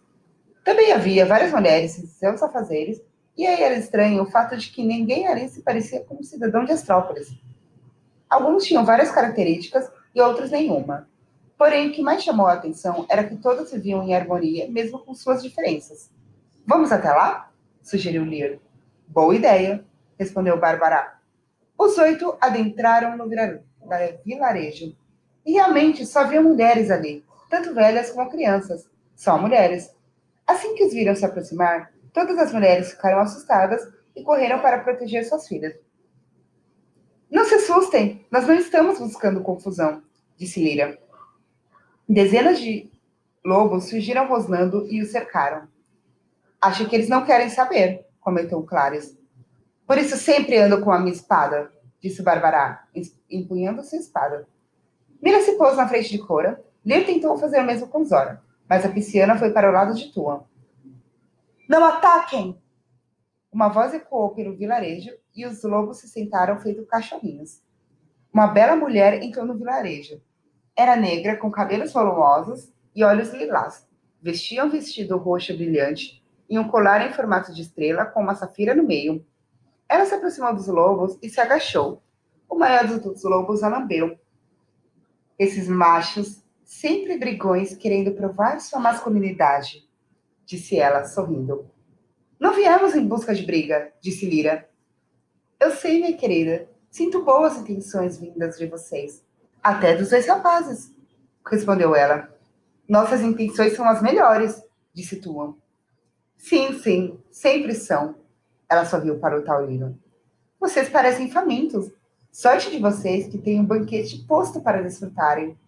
Também 0.65 0.93
havia 0.93 1.27
várias 1.27 1.51
mulheres 1.51 1.99
em 1.99 2.07
seus 2.07 2.43
afazeres 2.43 3.03
e 3.37 3.47
aí 3.47 3.63
era 3.63 3.75
estranho 3.75 4.23
o 4.23 4.31
fato 4.31 4.57
de 4.57 4.71
que 4.71 4.85
ninguém 4.85 5.27
ali 5.27 5.49
se 5.49 5.63
parecia 5.63 6.01
com 6.05 6.17
um 6.17 6.23
cidadão 6.23 6.65
de 6.65 6.73
Astrópolis. 6.73 7.35
Alguns 8.29 8.65
tinham 8.65 8.85
várias 8.85 9.11
características 9.11 9.91
e 10.15 10.21
outros 10.21 10.51
nenhuma. 10.51 11.09
Porém, 11.61 11.91
o 11.91 11.93
que 11.93 12.01
mais 12.01 12.25
chamou 12.25 12.47
a 12.47 12.55
atenção 12.55 13.05
era 13.07 13.23
que 13.23 13.37
todos 13.37 13.71
viviam 13.71 14.03
em 14.03 14.15
harmonia, 14.15 14.67
mesmo 14.71 14.99
com 14.99 15.15
suas 15.15 15.43
diferenças. 15.43 16.11
Vamos 16.67 16.91
até 16.91 17.13
lá? 17.13 17.53
sugeriu 17.83 18.25
Lear. 18.25 18.57
Boa 19.07 19.37
ideia, 19.37 19.85
respondeu 20.19 20.59
Bárbara. 20.59 21.19
Os 21.77 21.99
oito 21.99 22.35
adentraram 22.41 23.15
no 23.15 23.29
vilarejo. 24.25 24.97
E 25.45 25.53
realmente 25.53 26.07
só 26.07 26.21
havia 26.21 26.41
mulheres 26.41 26.91
ali, 26.91 27.23
tanto 27.51 27.75
velhas 27.75 28.11
como 28.11 28.31
crianças. 28.31 28.89
Só 29.15 29.37
mulheres. 29.37 29.95
Assim 30.47 30.75
que 30.75 30.87
os 30.87 30.95
viram 30.95 31.15
se 31.15 31.27
aproximar, 31.27 31.93
Todas 32.11 32.39
as 32.39 32.55
mulheres 32.55 32.93
ficaram 32.93 33.21
assustadas 33.21 33.87
e 34.17 34.23
correram 34.23 34.63
para 34.63 34.79
proteger 34.79 35.27
suas 35.27 35.47
filhas. 35.47 35.75
Não 37.31 37.45
se 37.45 37.57
assustem, 37.57 38.27
nós 38.31 38.47
não 38.47 38.55
estamos 38.55 38.99
buscando 38.99 39.43
confusão, 39.43 40.03
disse 40.39 40.59
Lira. 40.59 40.99
Dezenas 42.13 42.59
de 42.59 42.91
lobos 43.45 43.85
surgiram 43.85 44.27
rosnando 44.27 44.85
e 44.91 45.01
o 45.01 45.07
cercaram. 45.07 45.69
Acho 46.61 46.89
que 46.89 46.97
eles 46.97 47.09
não 47.09 47.25
querem 47.25 47.49
saber, 47.49 48.05
comentou 48.21 48.65
Clarice. 48.65 49.17
Por 49.87 49.97
isso 49.97 50.17
sempre 50.17 50.59
ando 50.59 50.83
com 50.83 50.91
a 50.91 50.99
minha 50.99 51.13
espada, 51.13 51.73
disse 52.01 52.21
Bárbara, 52.21 52.83
empunhando 53.31 53.85
sua 53.85 53.97
espada. 53.97 54.49
Mira 55.23 55.41
se 55.43 55.53
pôs 55.53 55.77
na 55.77 55.87
frente 55.87 56.11
de 56.11 56.19
Cora. 56.19 56.61
Lir 56.85 57.07
tentou 57.07 57.39
fazer 57.39 57.61
o 57.61 57.65
mesmo 57.65 57.87
com 57.87 58.05
Zora, 58.05 58.43
mas 58.69 58.85
a 58.85 58.89
pisciana 58.89 59.39
foi 59.39 59.53
para 59.53 59.71
o 59.71 59.73
lado 59.73 59.95
de 59.95 60.13
Tuan. 60.13 60.43
Não 61.69 61.85
ataquem! 61.85 62.61
Uma 63.53 63.69
voz 63.69 63.95
ecoou 63.95 64.31
pelo 64.31 64.57
vilarejo 64.57 65.13
e 65.33 65.47
os 65.47 65.63
lobos 65.63 65.99
se 65.99 66.09
sentaram 66.09 66.59
feito 66.59 66.85
cachorrinhos. 66.87 67.63
Uma 68.35 68.49
bela 68.49 68.75
mulher 68.75 69.23
entrou 69.23 69.47
no 69.47 69.57
vilarejo. 69.57 70.21
Era 70.77 70.97
negra, 70.97 71.37
com 71.37 71.51
cabelos 71.51 71.93
volumosos 71.93 72.73
e 72.95 73.05
olhos 73.05 73.33
lilás. 73.33 73.87
Vestia 74.23 74.65
um 74.65 74.71
vestido 74.71 75.17
roxo 75.17 75.55
brilhante 75.55 76.23
e 76.49 76.59
um 76.59 76.69
colar 76.69 77.09
em 77.09 77.13
formato 77.13 77.55
de 77.55 77.63
estrela 77.63 78.05
com 78.05 78.21
uma 78.21 78.35
safira 78.35 78.75
no 78.75 78.83
meio. 78.83 79.25
Ela 79.89 80.05
se 80.07 80.15
aproximou 80.15 80.55
dos 80.55 80.69
lobos 80.69 81.19
e 81.23 81.29
se 81.29 81.41
agachou. 81.41 82.03
O 82.49 82.57
maior 82.57 82.87
dos 82.87 83.23
lobos 83.23 83.63
a 83.63 83.69
lambeu. 83.69 84.19
Esses 85.39 85.69
machos, 85.69 86.43
sempre 86.65 87.17
brigões, 87.17 87.75
querendo 87.75 88.13
provar 88.13 88.61
sua 88.61 88.79
masculinidade, 88.79 89.89
disse 90.45 90.79
ela, 90.79 91.05
sorrindo. 91.05 91.71
Não 92.39 92.55
viemos 92.55 92.95
em 92.95 93.07
busca 93.07 93.35
de 93.35 93.45
briga, 93.45 93.93
disse 94.01 94.27
Lira. 94.27 94.69
Eu 95.59 95.71
sei, 95.73 96.01
minha 96.01 96.17
querida. 96.17 96.69
Sinto 96.91 97.25
boas 97.25 97.57
intenções 97.57 98.19
vindas 98.19 98.59
de 98.59 98.67
vocês. 98.67 99.25
Até 99.63 99.95
dos 99.95 100.11
dois 100.11 100.27
rapazes, 100.27 100.95
respondeu 101.47 101.95
ela. 101.95 102.35
Nossas 102.89 103.21
intenções 103.21 103.75
são 103.75 103.87
as 103.87 104.01
melhores, 104.03 104.63
disse 104.95 105.17
Tuan. 105.17 105.55
Sim, 106.37 106.79
sim, 106.79 107.19
sempre 107.31 107.75
são. 107.75 108.15
Ela 108.69 108.87
sorriu 108.87 109.19
para 109.19 109.39
o 109.39 109.43
taurino. 109.43 109.99
Vocês 110.59 110.89
parecem 110.89 111.31
famintos. 111.31 111.93
Sorte 112.33 112.71
de 112.71 112.79
vocês 112.79 113.27
que 113.29 113.37
têm 113.37 113.61
um 113.61 113.65
banquete 113.65 114.25
posto 114.27 114.61
para 114.61 114.83
desfrutarem. 114.83 115.59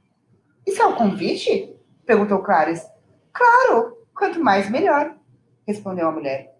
Isso 0.66 0.80
é 0.80 0.86
um 0.86 0.94
convite? 0.94 1.76
Perguntou 2.06 2.38
Clarice. 2.38 2.88
Claro, 3.32 3.98
quanto 4.14 4.40
mais 4.40 4.70
melhor, 4.70 5.16
respondeu 5.66 6.08
a 6.08 6.12
mulher. 6.12 6.56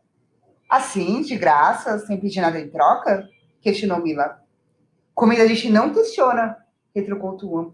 Assim, 0.69 1.23
de 1.23 1.37
graça, 1.37 1.99
sem 2.01 2.21
pedir 2.21 2.41
nada 2.41 2.59
em 2.59 2.69
troca? 2.69 3.29
Questionou 3.61 4.03
Mila. 4.03 4.43
Comida 5.15 5.43
a 5.43 5.47
gente 5.47 5.71
não 5.71 5.93
questiona, 5.93 6.57
retrucou 6.95 7.37
Tuan. 7.37 7.73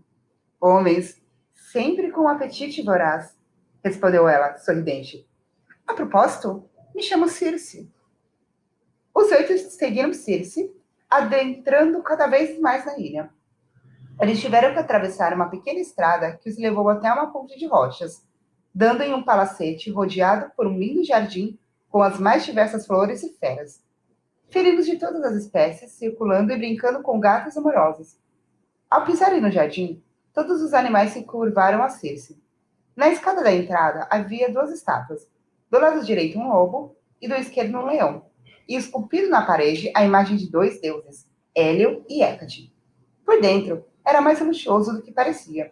Homens, 0.61 1.21
sempre 1.55 2.11
com 2.11 2.23
um 2.23 2.29
apetite 2.29 2.83
voraz, 2.83 3.37
respondeu 3.83 4.29
ela, 4.29 4.57
sorridente. 4.59 5.29
A 5.87 5.95
propósito, 5.95 6.65
me 6.95 7.03
chamo 7.03 7.29
Circe. 7.29 7.91
Os 9.15 9.31
oito 9.33 9.57
seguiram 9.59 10.13
Circe, 10.13 10.75
adentrando 11.09 12.03
cada 12.03 12.27
vez 12.27 12.59
mais 12.61 12.85
na 12.85 12.99
ilha. 12.99 13.31
Eles 14.21 14.41
tiveram 14.41 14.73
que 14.73 14.81
atravessar 14.81 15.33
uma 15.33 15.49
pequena 15.49 15.79
estrada 15.79 16.37
que 16.37 16.49
os 16.51 16.59
levou 16.59 16.89
até 16.89 17.13
uma 17.13 17.33
ponte 17.33 17.59
de 17.59 17.67
rochas, 17.67 18.27
dando 18.75 19.03
em 19.03 19.15
um 19.15 19.23
palacete 19.23 19.91
rodeado 19.91 20.51
por 20.57 20.67
um 20.67 20.79
lindo 20.79 21.05
jardim 21.05 21.59
com 21.89 22.03
as 22.03 22.19
mais 22.19 22.45
diversas 22.45 22.87
flores 22.87 23.23
e 23.23 23.33
feras. 23.35 23.83
Felinos 24.51 24.87
de 24.87 24.99
todas 24.99 25.23
as 25.25 25.35
espécies 25.35 25.93
circulando 25.93 26.53
e 26.53 26.57
brincando 26.57 27.03
com 27.03 27.21
gatos 27.21 27.57
amorosos. 27.57 28.19
Ao 28.91 29.05
pisarem 29.05 29.39
no 29.39 29.51
jardim, 29.51 30.03
todos 30.33 30.63
os 30.63 30.73
animais 30.73 31.13
se 31.13 31.23
curvaram 31.23 31.83
a 31.83 31.91
Circe. 31.91 32.43
Na 32.97 33.11
escada 33.11 33.43
da 33.43 33.53
entrada 33.53 34.09
havia 34.11 34.51
duas 34.51 34.71
estátuas. 34.71 35.29
Do 35.71 35.79
lado 35.79 36.07
direito 36.07 36.39
um 36.39 36.49
lobo 36.49 36.97
e 37.21 37.29
do 37.29 37.35
esquerdo 37.35 37.77
um 37.77 37.85
leão. 37.85 38.25
E 38.67 38.75
esculpido 38.75 39.29
na 39.29 39.45
parede 39.45 39.93
a 39.95 40.07
imagem 40.07 40.39
de 40.39 40.51
dois 40.51 40.81
deuses, 40.81 41.31
Hélio 41.55 42.03
e 42.09 42.23
Hécate. 42.23 42.75
Por 43.27 43.39
dentro, 43.43 43.85
era 44.07 44.23
mais 44.23 44.41
luxuoso 44.41 44.95
do 44.95 45.03
que 45.03 45.13
parecia. 45.13 45.71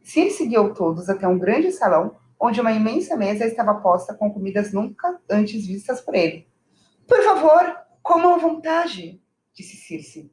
Circe 0.00 0.46
guiou 0.46 0.72
todos 0.72 1.08
até 1.08 1.26
um 1.26 1.40
grande 1.40 1.72
salão, 1.72 2.14
onde 2.38 2.60
uma 2.60 2.70
imensa 2.70 3.16
mesa 3.16 3.44
estava 3.44 3.74
posta 3.74 4.14
com 4.14 4.32
comidas 4.32 4.72
nunca 4.72 5.20
antes 5.28 5.66
vistas 5.66 6.00
por 6.00 6.14
ele. 6.14 6.46
Por 7.08 7.20
favor, 7.24 7.76
comam 8.00 8.36
à 8.36 8.38
vontade, 8.38 9.20
disse 9.52 9.76
Circe. 9.78 10.32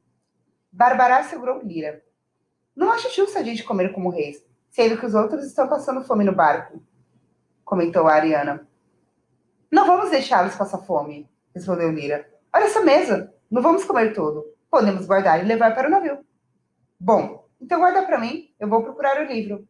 Bárbara 0.71 1.23
segurou 1.23 1.63
Lira. 1.63 2.03
Não 2.79 2.93
acho 2.93 3.13
justo 3.13 3.37
a 3.37 3.43
gente 3.43 3.65
comer 3.65 3.91
como 3.91 4.09
reis, 4.09 4.41
sendo 4.69 4.97
que 4.97 5.05
os 5.05 5.13
outros 5.13 5.43
estão 5.43 5.67
passando 5.67 6.01
fome 6.01 6.23
no 6.23 6.33
barco, 6.33 6.81
comentou 7.65 8.07
a 8.07 8.13
Ariana. 8.13 8.65
Não 9.69 9.85
vamos 9.85 10.11
deixá-los 10.11 10.55
passar 10.55 10.77
fome, 10.77 11.29
respondeu 11.53 11.91
Lira. 11.91 12.25
Olha 12.55 12.63
essa 12.63 12.79
mesa, 12.79 13.35
não 13.51 13.61
vamos 13.61 13.83
comer 13.83 14.13
tudo. 14.13 14.45
Podemos 14.71 15.05
guardar 15.05 15.43
e 15.43 15.45
levar 15.45 15.75
para 15.75 15.89
o 15.89 15.91
navio. 15.91 16.19
Bom, 16.97 17.45
então 17.59 17.81
guarda 17.81 18.03
para 18.03 18.17
mim, 18.17 18.49
eu 18.57 18.69
vou 18.69 18.81
procurar 18.81 19.19
o 19.19 19.29
livro. 19.29 19.67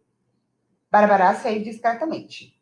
Bárbara 0.91 1.33
saiu 1.33 1.63
discretamente. 1.63 2.61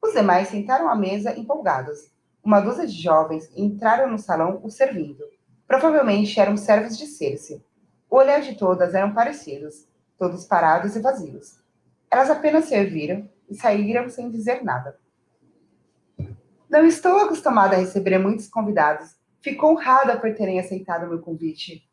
Os 0.00 0.12
demais 0.12 0.46
sentaram 0.46 0.88
à 0.88 0.94
mesa 0.94 1.36
empolgados. 1.36 2.12
Uma 2.40 2.60
dúzia 2.60 2.86
de 2.86 3.02
jovens 3.02 3.50
entraram 3.56 4.08
no 4.08 4.18
salão 4.20 4.60
o 4.62 4.70
servindo. 4.70 5.24
Provavelmente 5.66 6.38
eram 6.38 6.56
servos 6.56 6.96
de 6.96 7.06
Circe. 7.06 7.60
O 8.08 8.16
olhar 8.16 8.40
de 8.40 8.56
todas 8.56 8.94
eram 8.94 9.12
parecidos, 9.12 9.86
todos 10.18 10.44
parados 10.44 10.94
e 10.96 11.00
vazios. 11.00 11.58
Elas 12.10 12.30
apenas 12.30 12.66
serviram 12.66 13.28
e 13.48 13.54
saíram 13.54 14.08
sem 14.08 14.30
dizer 14.30 14.62
nada. 14.62 14.98
Não 16.68 16.84
estou 16.84 17.18
acostumada 17.18 17.76
a 17.76 17.78
receber 17.78 18.18
muitos 18.18 18.48
convidados. 18.48 19.16
Fico 19.40 19.66
honrada 19.66 20.18
por 20.18 20.34
terem 20.34 20.58
aceitado 20.58 21.08
meu 21.08 21.20
convite. 21.20 21.88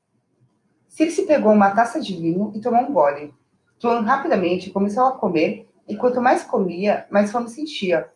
Circe 0.87 1.25
pegou 1.25 1.51
uma 1.51 1.71
taça 1.71 1.99
de 1.99 2.15
vinho 2.15 2.51
e 2.55 2.61
tomou 2.61 2.81
um 2.81 2.93
gole. 2.93 3.33
Tuan 3.79 4.01
rapidamente 4.01 4.71
começou 4.71 5.05
a 5.05 5.17
comer 5.17 5.69
e 5.87 5.95
quanto 5.95 6.21
mais 6.21 6.43
comia, 6.43 7.05
mais 7.09 7.31
fome 7.31 7.49
sentia. 7.49 8.11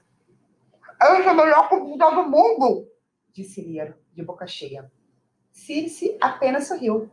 Essa 1.00 1.22
é 1.22 1.30
a 1.30 1.34
melhor 1.34 1.70
comida 1.70 2.10
do 2.10 2.24
mundo, 2.30 2.88
disse 3.32 3.62
Lia, 3.62 3.96
de 4.14 4.24
boca 4.24 4.48
cheia. 4.48 4.92
Circe 5.52 6.18
apenas 6.22 6.68
sorriu. 6.68 7.10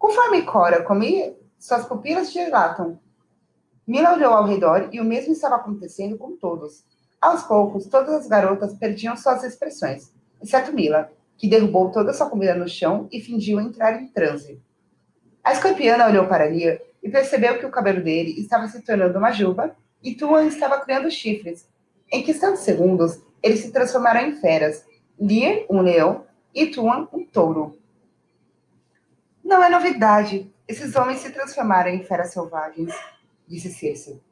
Conforme 0.00 0.40
Cora 0.46 0.82
comia, 0.82 1.36
suas 1.58 1.84
pupilas 1.84 2.32
dilatam. 2.32 2.98
Mila 3.86 4.14
olhou 4.14 4.32
ao 4.32 4.46
redor 4.46 4.88
e 4.90 4.98
o 4.98 5.04
mesmo 5.04 5.34
estava 5.34 5.56
acontecendo 5.56 6.16
com 6.16 6.38
todos. 6.38 6.82
Aos 7.20 7.42
poucos, 7.42 7.84
todas 7.84 8.14
as 8.14 8.26
garotas 8.26 8.72
perdiam 8.72 9.14
suas 9.14 9.44
expressões, 9.44 10.10
exceto 10.42 10.72
Mila, 10.72 11.12
que 11.36 11.46
derrubou 11.46 11.90
toda 11.90 12.14
sua 12.14 12.30
comida 12.30 12.54
no 12.54 12.66
chão 12.66 13.08
e 13.12 13.20
fingiu 13.20 13.60
entrar 13.60 14.00
em 14.00 14.08
transe. 14.08 14.58
A 15.44 15.52
escorpiana 15.52 16.06
olhou 16.06 16.26
para 16.26 16.48
Lia 16.48 16.80
e 17.02 17.10
percebeu 17.10 17.58
que 17.58 17.66
o 17.66 17.70
cabelo 17.70 18.02
dele 18.02 18.40
estava 18.40 18.68
se 18.68 18.80
tornando 18.80 19.18
uma 19.18 19.32
juba 19.32 19.76
e 20.02 20.14
Tuan 20.14 20.46
estava 20.46 20.80
criando 20.80 21.10
chifres. 21.10 21.68
Em 22.10 22.22
questão 22.22 22.54
de 22.54 22.60
segundos, 22.60 23.20
eles 23.42 23.60
se 23.60 23.70
transformaram 23.70 24.20
em 24.22 24.36
feras. 24.36 24.82
Lia, 25.20 25.66
um 25.68 25.82
leão, 25.82 26.24
e 26.54 26.68
Tuan, 26.68 27.06
um 27.12 27.22
touro. 27.22 27.78
Não 29.50 29.64
é 29.64 29.68
novidade. 29.68 30.48
Esses 30.68 30.94
homens 30.94 31.18
se 31.18 31.32
transformaram 31.32 31.90
em 31.90 32.04
feras 32.04 32.32
selvagens, 32.32 32.94
disse 33.48 33.72
Circe. 33.72 34.22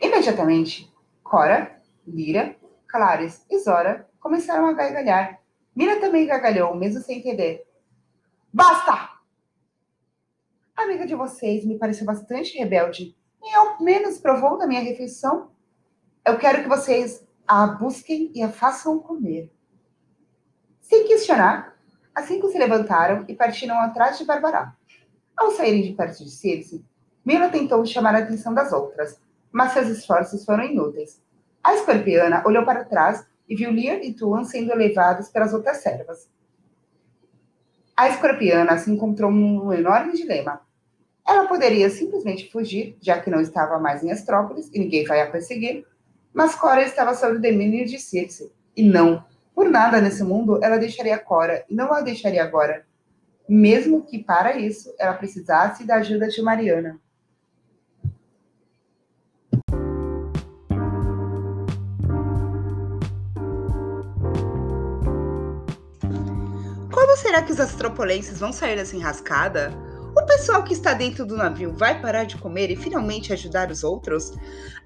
Imediatamente, 0.00 0.88
Cora, 1.24 1.82
Lira, 2.06 2.54
Clares 2.86 3.44
e 3.50 3.58
Zora 3.58 4.08
começaram 4.20 4.68
a 4.68 4.72
gargalhar. 4.72 5.40
Mira 5.74 5.98
também 5.98 6.24
gargalhou, 6.24 6.72
mesmo 6.76 7.00
sem 7.00 7.18
entender. 7.18 7.66
Basta! 8.52 9.10
A 10.76 10.82
amiga 10.84 11.04
de 11.04 11.16
vocês 11.16 11.64
me 11.64 11.76
pareceu 11.76 12.06
bastante 12.06 12.56
rebelde 12.56 13.16
e 13.42 13.54
ao 13.56 13.82
menos 13.82 14.20
provou 14.20 14.56
da 14.56 14.68
minha 14.68 14.82
refeição. 14.82 15.50
Eu 16.24 16.38
quero 16.38 16.62
que 16.62 16.68
vocês 16.68 17.26
a 17.44 17.66
busquem 17.66 18.30
e 18.36 18.40
a 18.40 18.48
façam 18.48 19.00
comer. 19.00 19.52
Sem 20.80 21.08
questionar, 21.08 21.76
as 22.18 22.24
cinco 22.24 22.48
se 22.48 22.58
levantaram 22.58 23.24
e 23.28 23.34
partiram 23.34 23.78
atrás 23.78 24.18
de 24.18 24.24
Bárbara. 24.24 24.74
Ao 25.36 25.52
saírem 25.52 25.82
de 25.82 25.92
perto 25.92 26.24
de 26.24 26.30
Circe, 26.30 26.84
Mila 27.24 27.48
tentou 27.48 27.86
chamar 27.86 28.12
a 28.16 28.18
atenção 28.18 28.52
das 28.52 28.72
outras, 28.72 29.20
mas 29.52 29.72
seus 29.72 29.86
esforços 29.86 30.44
foram 30.44 30.64
inúteis. 30.64 31.22
A 31.62 31.74
escorpiana 31.74 32.42
olhou 32.44 32.64
para 32.64 32.84
trás 32.84 33.24
e 33.48 33.54
viu 33.54 33.70
Lear 33.70 34.00
e 34.02 34.12
Tuan 34.12 34.42
sendo 34.42 34.74
levados 34.74 35.28
pelas 35.28 35.54
outras 35.54 35.76
servas. 35.76 36.28
A 37.96 38.08
escorpiana 38.08 38.76
se 38.78 38.90
encontrou 38.90 39.30
num 39.30 39.72
enorme 39.72 40.12
dilema. 40.14 40.60
Ela 41.24 41.46
poderia 41.46 41.88
simplesmente 41.88 42.50
fugir, 42.50 42.96
já 43.00 43.20
que 43.20 43.30
não 43.30 43.40
estava 43.40 43.78
mais 43.78 44.02
em 44.02 44.10
Astrópolis 44.10 44.68
e 44.74 44.80
ninguém 44.80 45.04
vai 45.04 45.20
a 45.20 45.30
perseguir, 45.30 45.86
mas 46.34 46.56
Cora 46.56 46.82
estava 46.82 47.14
sob 47.14 47.36
o 47.36 47.40
domínio 47.40 47.86
de 47.86 48.00
Circe. 48.00 48.52
E 48.76 48.82
não, 48.82 49.24
por 49.58 49.68
nada 49.68 50.00
nesse 50.00 50.22
mundo, 50.22 50.60
ela 50.62 50.78
deixaria 50.78 51.18
Cora 51.18 51.64
e 51.68 51.74
não 51.74 51.92
a 51.92 52.00
deixaria 52.00 52.44
agora. 52.44 52.86
Mesmo 53.48 54.06
que 54.06 54.22
para 54.22 54.56
isso 54.56 54.94
ela 54.96 55.14
precisasse 55.14 55.84
da 55.84 55.96
ajuda 55.96 56.28
de 56.28 56.40
Mariana. 56.40 56.96
Como 66.92 67.16
será 67.16 67.42
que 67.42 67.50
os 67.50 67.58
astropolenses 67.58 68.38
vão 68.38 68.52
sair 68.52 68.76
dessa 68.76 68.94
enrascada? 68.94 69.72
Pessoal 70.28 70.62
que 70.62 70.74
está 70.74 70.92
dentro 70.92 71.24
do 71.24 71.36
navio 71.36 71.72
vai 71.74 72.00
parar 72.00 72.24
de 72.24 72.36
comer 72.36 72.70
e 72.70 72.76
finalmente 72.76 73.32
ajudar 73.32 73.70
os 73.70 73.82
outros? 73.82 74.32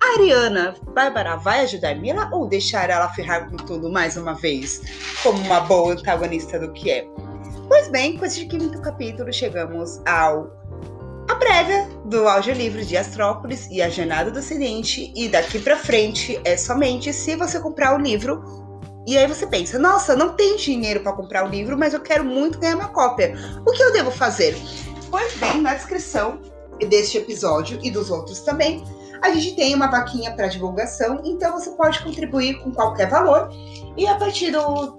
A 0.01 0.15
Ariana 0.15 0.75
Bárbara 0.95 1.37
vai 1.37 1.61
ajudar 1.61 1.97
Mila 1.97 2.31
ou 2.33 2.47
deixar 2.47 2.89
ela 2.89 3.09
ferrar 3.09 3.51
com 3.51 3.57
tudo 3.57 3.91
mais 3.91 4.17
uma 4.17 4.35
vez, 4.35 4.81
como 5.23 5.39
uma 5.43 5.61
boa 5.61 5.95
antagonista 5.95 6.59
do 6.59 6.73
que 6.73 6.91
é? 6.91 7.07
Pois 7.69 7.89
bem, 7.89 8.17
com 8.17 8.25
este 8.25 8.47
quinto 8.47 8.81
capítulo 8.81 9.33
chegamos 9.33 10.01
ao 10.07 10.51
a 11.29 11.35
prévia 11.35 11.89
do 12.05 12.29
audiolivro 12.29 12.85
de 12.85 12.97
Astrópolis 12.97 13.69
e 13.71 13.83
a 13.83 13.89
Jornada 13.89 14.31
do 14.31 14.39
Ocidente, 14.39 15.13
e 15.15 15.29
daqui 15.29 15.59
para 15.59 15.77
frente 15.77 16.41
é 16.45 16.57
somente 16.57 17.13
se 17.13 17.35
você 17.37 17.59
comprar 17.59 17.99
o 17.99 18.01
livro. 18.01 18.43
E 19.07 19.19
aí 19.19 19.27
você 19.27 19.47
pensa, 19.47 19.79
nossa, 19.79 20.15
não 20.15 20.35
tem 20.35 20.57
dinheiro 20.57 21.01
para 21.01 21.13
comprar 21.13 21.45
o 21.45 21.49
livro, 21.49 21.77
mas 21.77 21.93
eu 21.93 22.01
quero 22.01 22.25
muito 22.25 22.61
ganhar 22.61 22.77
uma 22.77 22.89
cópia. 22.89 23.35
O 23.67 23.73
que 23.73 23.83
eu 23.83 23.93
devo 23.93 24.11
fazer? 24.13 24.57
Pois 25.13 25.35
bem, 25.35 25.61
na 25.61 25.75
descrição 25.75 26.41
deste 26.89 27.19
episódio 27.19 27.79
e 27.83 27.91
dos 27.91 28.11
outros 28.11 28.41
também, 28.41 28.83
a 29.21 29.31
gente 29.31 29.55
tem 29.55 29.75
uma 29.75 29.91
vaquinha 29.91 30.35
para 30.35 30.47
divulgação, 30.47 31.21
então 31.23 31.53
você 31.53 31.71
pode 31.73 32.03
contribuir 32.03 32.59
com 32.61 32.73
qualquer 32.73 33.11
valor 33.11 33.51
e 33.95 34.07
a 34.07 34.15
partir 34.15 34.53
do, 34.53 34.97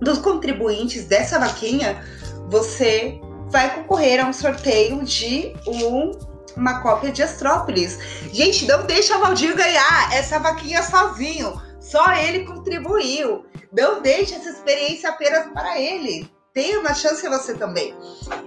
dos 0.00 0.20
contribuintes 0.20 1.06
dessa 1.06 1.36
vaquinha, 1.36 2.00
você 2.48 3.20
vai 3.48 3.74
concorrer 3.74 4.24
a 4.24 4.28
um 4.28 4.32
sorteio 4.32 5.02
de 5.02 5.52
um, 5.66 6.12
uma 6.56 6.80
cópia 6.80 7.10
de 7.10 7.20
Astrópolis. 7.20 7.98
Gente, 8.32 8.66
não 8.66 8.86
deixa 8.86 9.18
o 9.18 9.20
Valdir 9.20 9.56
ganhar 9.56 10.12
essa 10.14 10.38
vaquinha 10.38 10.80
sozinho. 10.80 11.60
Só 11.80 12.12
ele 12.12 12.44
contribuiu. 12.44 13.44
Não 13.76 14.00
deixe 14.00 14.36
essa 14.36 14.50
experiência 14.50 15.10
apenas 15.10 15.48
para 15.52 15.80
ele. 15.80 16.30
Tem 16.54 16.76
uma 16.76 16.94
chance 16.94 17.28
você 17.28 17.54
também. 17.54 17.94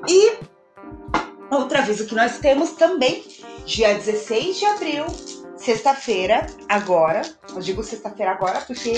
E 0.08 0.51
outro 1.56 1.78
aviso 1.78 2.06
que 2.06 2.16
nós 2.16 2.38
temos 2.40 2.72
também, 2.72 3.24
dia 3.66 3.94
16 3.94 4.60
de 4.60 4.66
abril, 4.66 5.06
sexta-feira, 5.56 6.48
agora. 6.68 7.22
Eu 7.50 7.60
digo 7.60 7.84
sexta-feira 7.84 8.32
agora 8.32 8.62
porque 8.62 8.92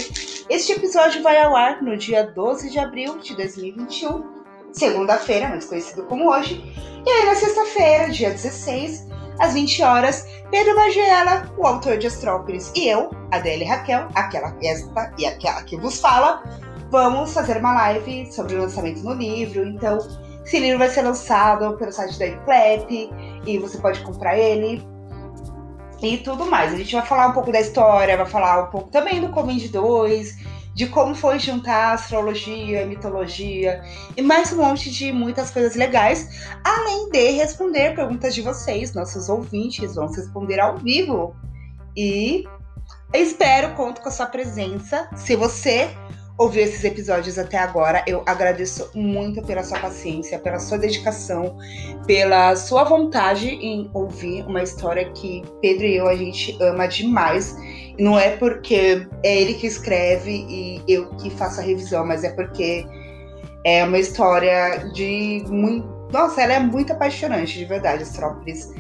este 0.50 0.72
episódio 0.72 1.22
vai 1.22 1.42
ao 1.42 1.56
ar 1.56 1.82
no 1.82 1.98
dia 1.98 2.24
12 2.24 2.70
de 2.70 2.80
abril 2.80 3.18
de 3.20 3.36
2021 3.36 4.44
segunda-feira, 4.74 5.50
mais 5.50 5.66
conhecido 5.66 6.04
como 6.04 6.30
hoje. 6.30 6.62
E 7.06 7.10
aí 7.10 7.26
na 7.26 7.36
sexta-feira, 7.36 8.10
dia 8.10 8.32
16, 8.32 9.08
às 9.40 9.54
20 9.54 9.84
horas, 9.84 10.28
Pedro 10.50 10.76
Magela, 10.76 11.54
o 11.58 11.66
autor 11.66 11.98
de 11.98 12.08
Astrópolis, 12.08 12.72
e 12.76 12.88
eu, 12.90 13.12
Adele 13.32 13.66
Raquel, 13.66 14.08
aquela 14.16 14.56
esta 14.62 15.14
e 15.18 15.26
aquela 15.26 15.62
que 15.64 15.78
vos 15.78 16.00
fala, 16.00 16.44
vamos 16.90 17.34
fazer 17.34 17.58
uma 17.58 17.74
live 17.74 18.32
sobre 18.32 18.56
o 18.56 18.62
lançamento 18.62 19.02
do 19.02 19.14
livro. 19.14 19.66
Então, 19.66 19.98
esse 20.46 20.60
livro 20.60 20.80
vai 20.80 20.90
ser 20.90 21.02
lançado 21.02 21.78
pelo 21.78 21.92
site 21.92 22.20
da 22.20 22.28
Eclep 22.28 23.10
e 23.46 23.58
você 23.58 23.78
pode 23.78 24.02
comprar 24.02 24.38
ele 24.38 24.86
e 26.02 26.18
tudo 26.18 26.46
mais. 26.46 26.74
A 26.74 26.78
gente 26.78 26.94
vai 26.94 27.06
falar 27.06 27.28
um 27.28 27.34
pouco 27.34 27.52
da 27.52 27.62
história, 27.62 28.18
vai 28.18 28.26
falar 28.26 28.64
um 28.64 28.72
pouco 28.72 28.90
também 28.90 29.22
do 29.22 29.30
Covid 29.30 29.68
2, 29.70 30.38
de 30.76 30.88
como 30.88 31.16
foi 31.16 31.40
juntar 31.40 31.94
astrologia, 31.94 32.86
mitologia 32.86 33.82
e 34.18 34.22
mais 34.22 34.52
um 34.52 34.58
monte 34.58 34.92
de 34.92 35.12
muitas 35.12 35.52
coisas 35.52 35.76
legais, 35.76 36.50
além 36.64 37.10
de 37.10 37.32
responder 37.32 37.96
perguntas 37.96 38.36
de 38.36 38.42
vocês, 38.42 38.94
nossos 38.94 39.30
ouvintes, 39.30 39.96
vamos 39.96 40.18
responder 40.18 40.60
ao 40.60 40.78
vivo. 40.78 41.36
E 41.96 42.44
espero, 43.14 43.76
conto 43.76 44.02
com 44.02 44.10
a 44.10 44.12
sua 44.12 44.26
presença. 44.26 45.08
Se 45.16 45.36
você 45.36 45.90
ouviu 46.38 46.64
esses 46.64 46.84
episódios 46.84 47.38
até 47.38 47.58
agora. 47.58 48.04
Eu 48.08 48.24
agradeço 48.26 48.90
muito 48.94 49.42
pela 49.42 49.64
sua 49.64 49.80
paciência, 49.80 50.40
pela 50.40 50.60
sua 50.60 50.78
dedicação, 50.78 51.58
pela 52.06 52.56
sua 52.56 52.84
vontade 52.84 53.50
em 53.50 53.90
ouvir 53.94 54.44
uma 54.46 54.64
história 54.64 55.10
que 55.12 55.44
Pedro 55.62 55.86
e 55.86 55.96
eu 55.96 56.08
a 56.08 56.16
gente 56.16 56.58
ama 56.62 56.88
demais. 56.88 57.56
Não 58.00 58.18
é 58.20 58.36
porque 58.38 59.08
é 59.24 59.42
ele 59.42 59.54
que 59.54 59.68
escreve 59.68 60.46
e 60.50 60.82
eu 60.88 61.10
que 61.18 61.30
faço 61.30 61.60
a 61.60 61.64
revisão, 61.64 62.06
mas 62.06 62.24
é 62.24 62.32
porque 62.32 62.86
é 63.66 63.84
uma 63.84 64.00
história 64.00 64.90
de 64.94 65.44
muito. 65.48 65.94
Nossa, 66.12 66.42
ela 66.42 66.54
é 66.54 66.60
muito 66.60 66.94
apaixonante, 66.94 67.58
de 67.58 67.66
verdade. 67.66 68.04
Astrópolis 68.04 68.72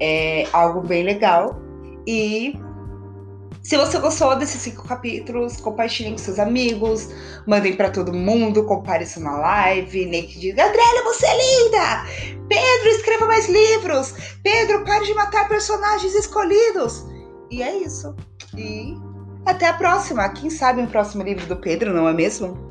é 0.00 0.46
algo 0.52 0.80
bem 0.80 1.02
legal. 1.02 1.60
E 2.06 2.58
se 3.62 3.76
você 3.76 3.98
gostou 3.98 4.36
desses 4.36 4.62
cinco 4.62 4.86
capítulos, 4.86 5.60
compartilhem 5.60 6.12
com 6.12 6.18
seus 6.18 6.38
amigos, 6.38 7.08
mandem 7.46 7.76
para 7.76 7.90
todo 7.90 8.12
mundo, 8.12 8.64
compare 8.64 9.04
isso 9.04 9.20
na 9.20 9.36
live, 9.36 10.06
nem 10.06 10.26
que 10.26 10.38
diga, 10.38 10.64
Adriana, 10.64 11.02
você 11.04 11.26
é 11.26 11.36
linda! 11.36 12.06
Pedro, 12.48 12.88
escreva 12.88 13.26
mais 13.26 13.48
livros! 13.48 14.14
Pedro, 14.42 14.84
pare 14.84 15.04
de 15.04 15.14
matar 15.14 15.48
personagens 15.48 16.14
escolhidos! 16.14 17.04
E 17.50 17.62
é 17.62 17.76
isso. 17.78 18.14
E 18.56 18.94
até 19.44 19.66
a 19.66 19.72
próxima. 19.72 20.28
Quem 20.28 20.50
sabe 20.50 20.80
um 20.80 20.86
próximo 20.86 21.22
livro 21.22 21.46
do 21.46 21.56
Pedro, 21.56 21.92
não 21.92 22.08
é 22.08 22.12
mesmo? 22.12 22.67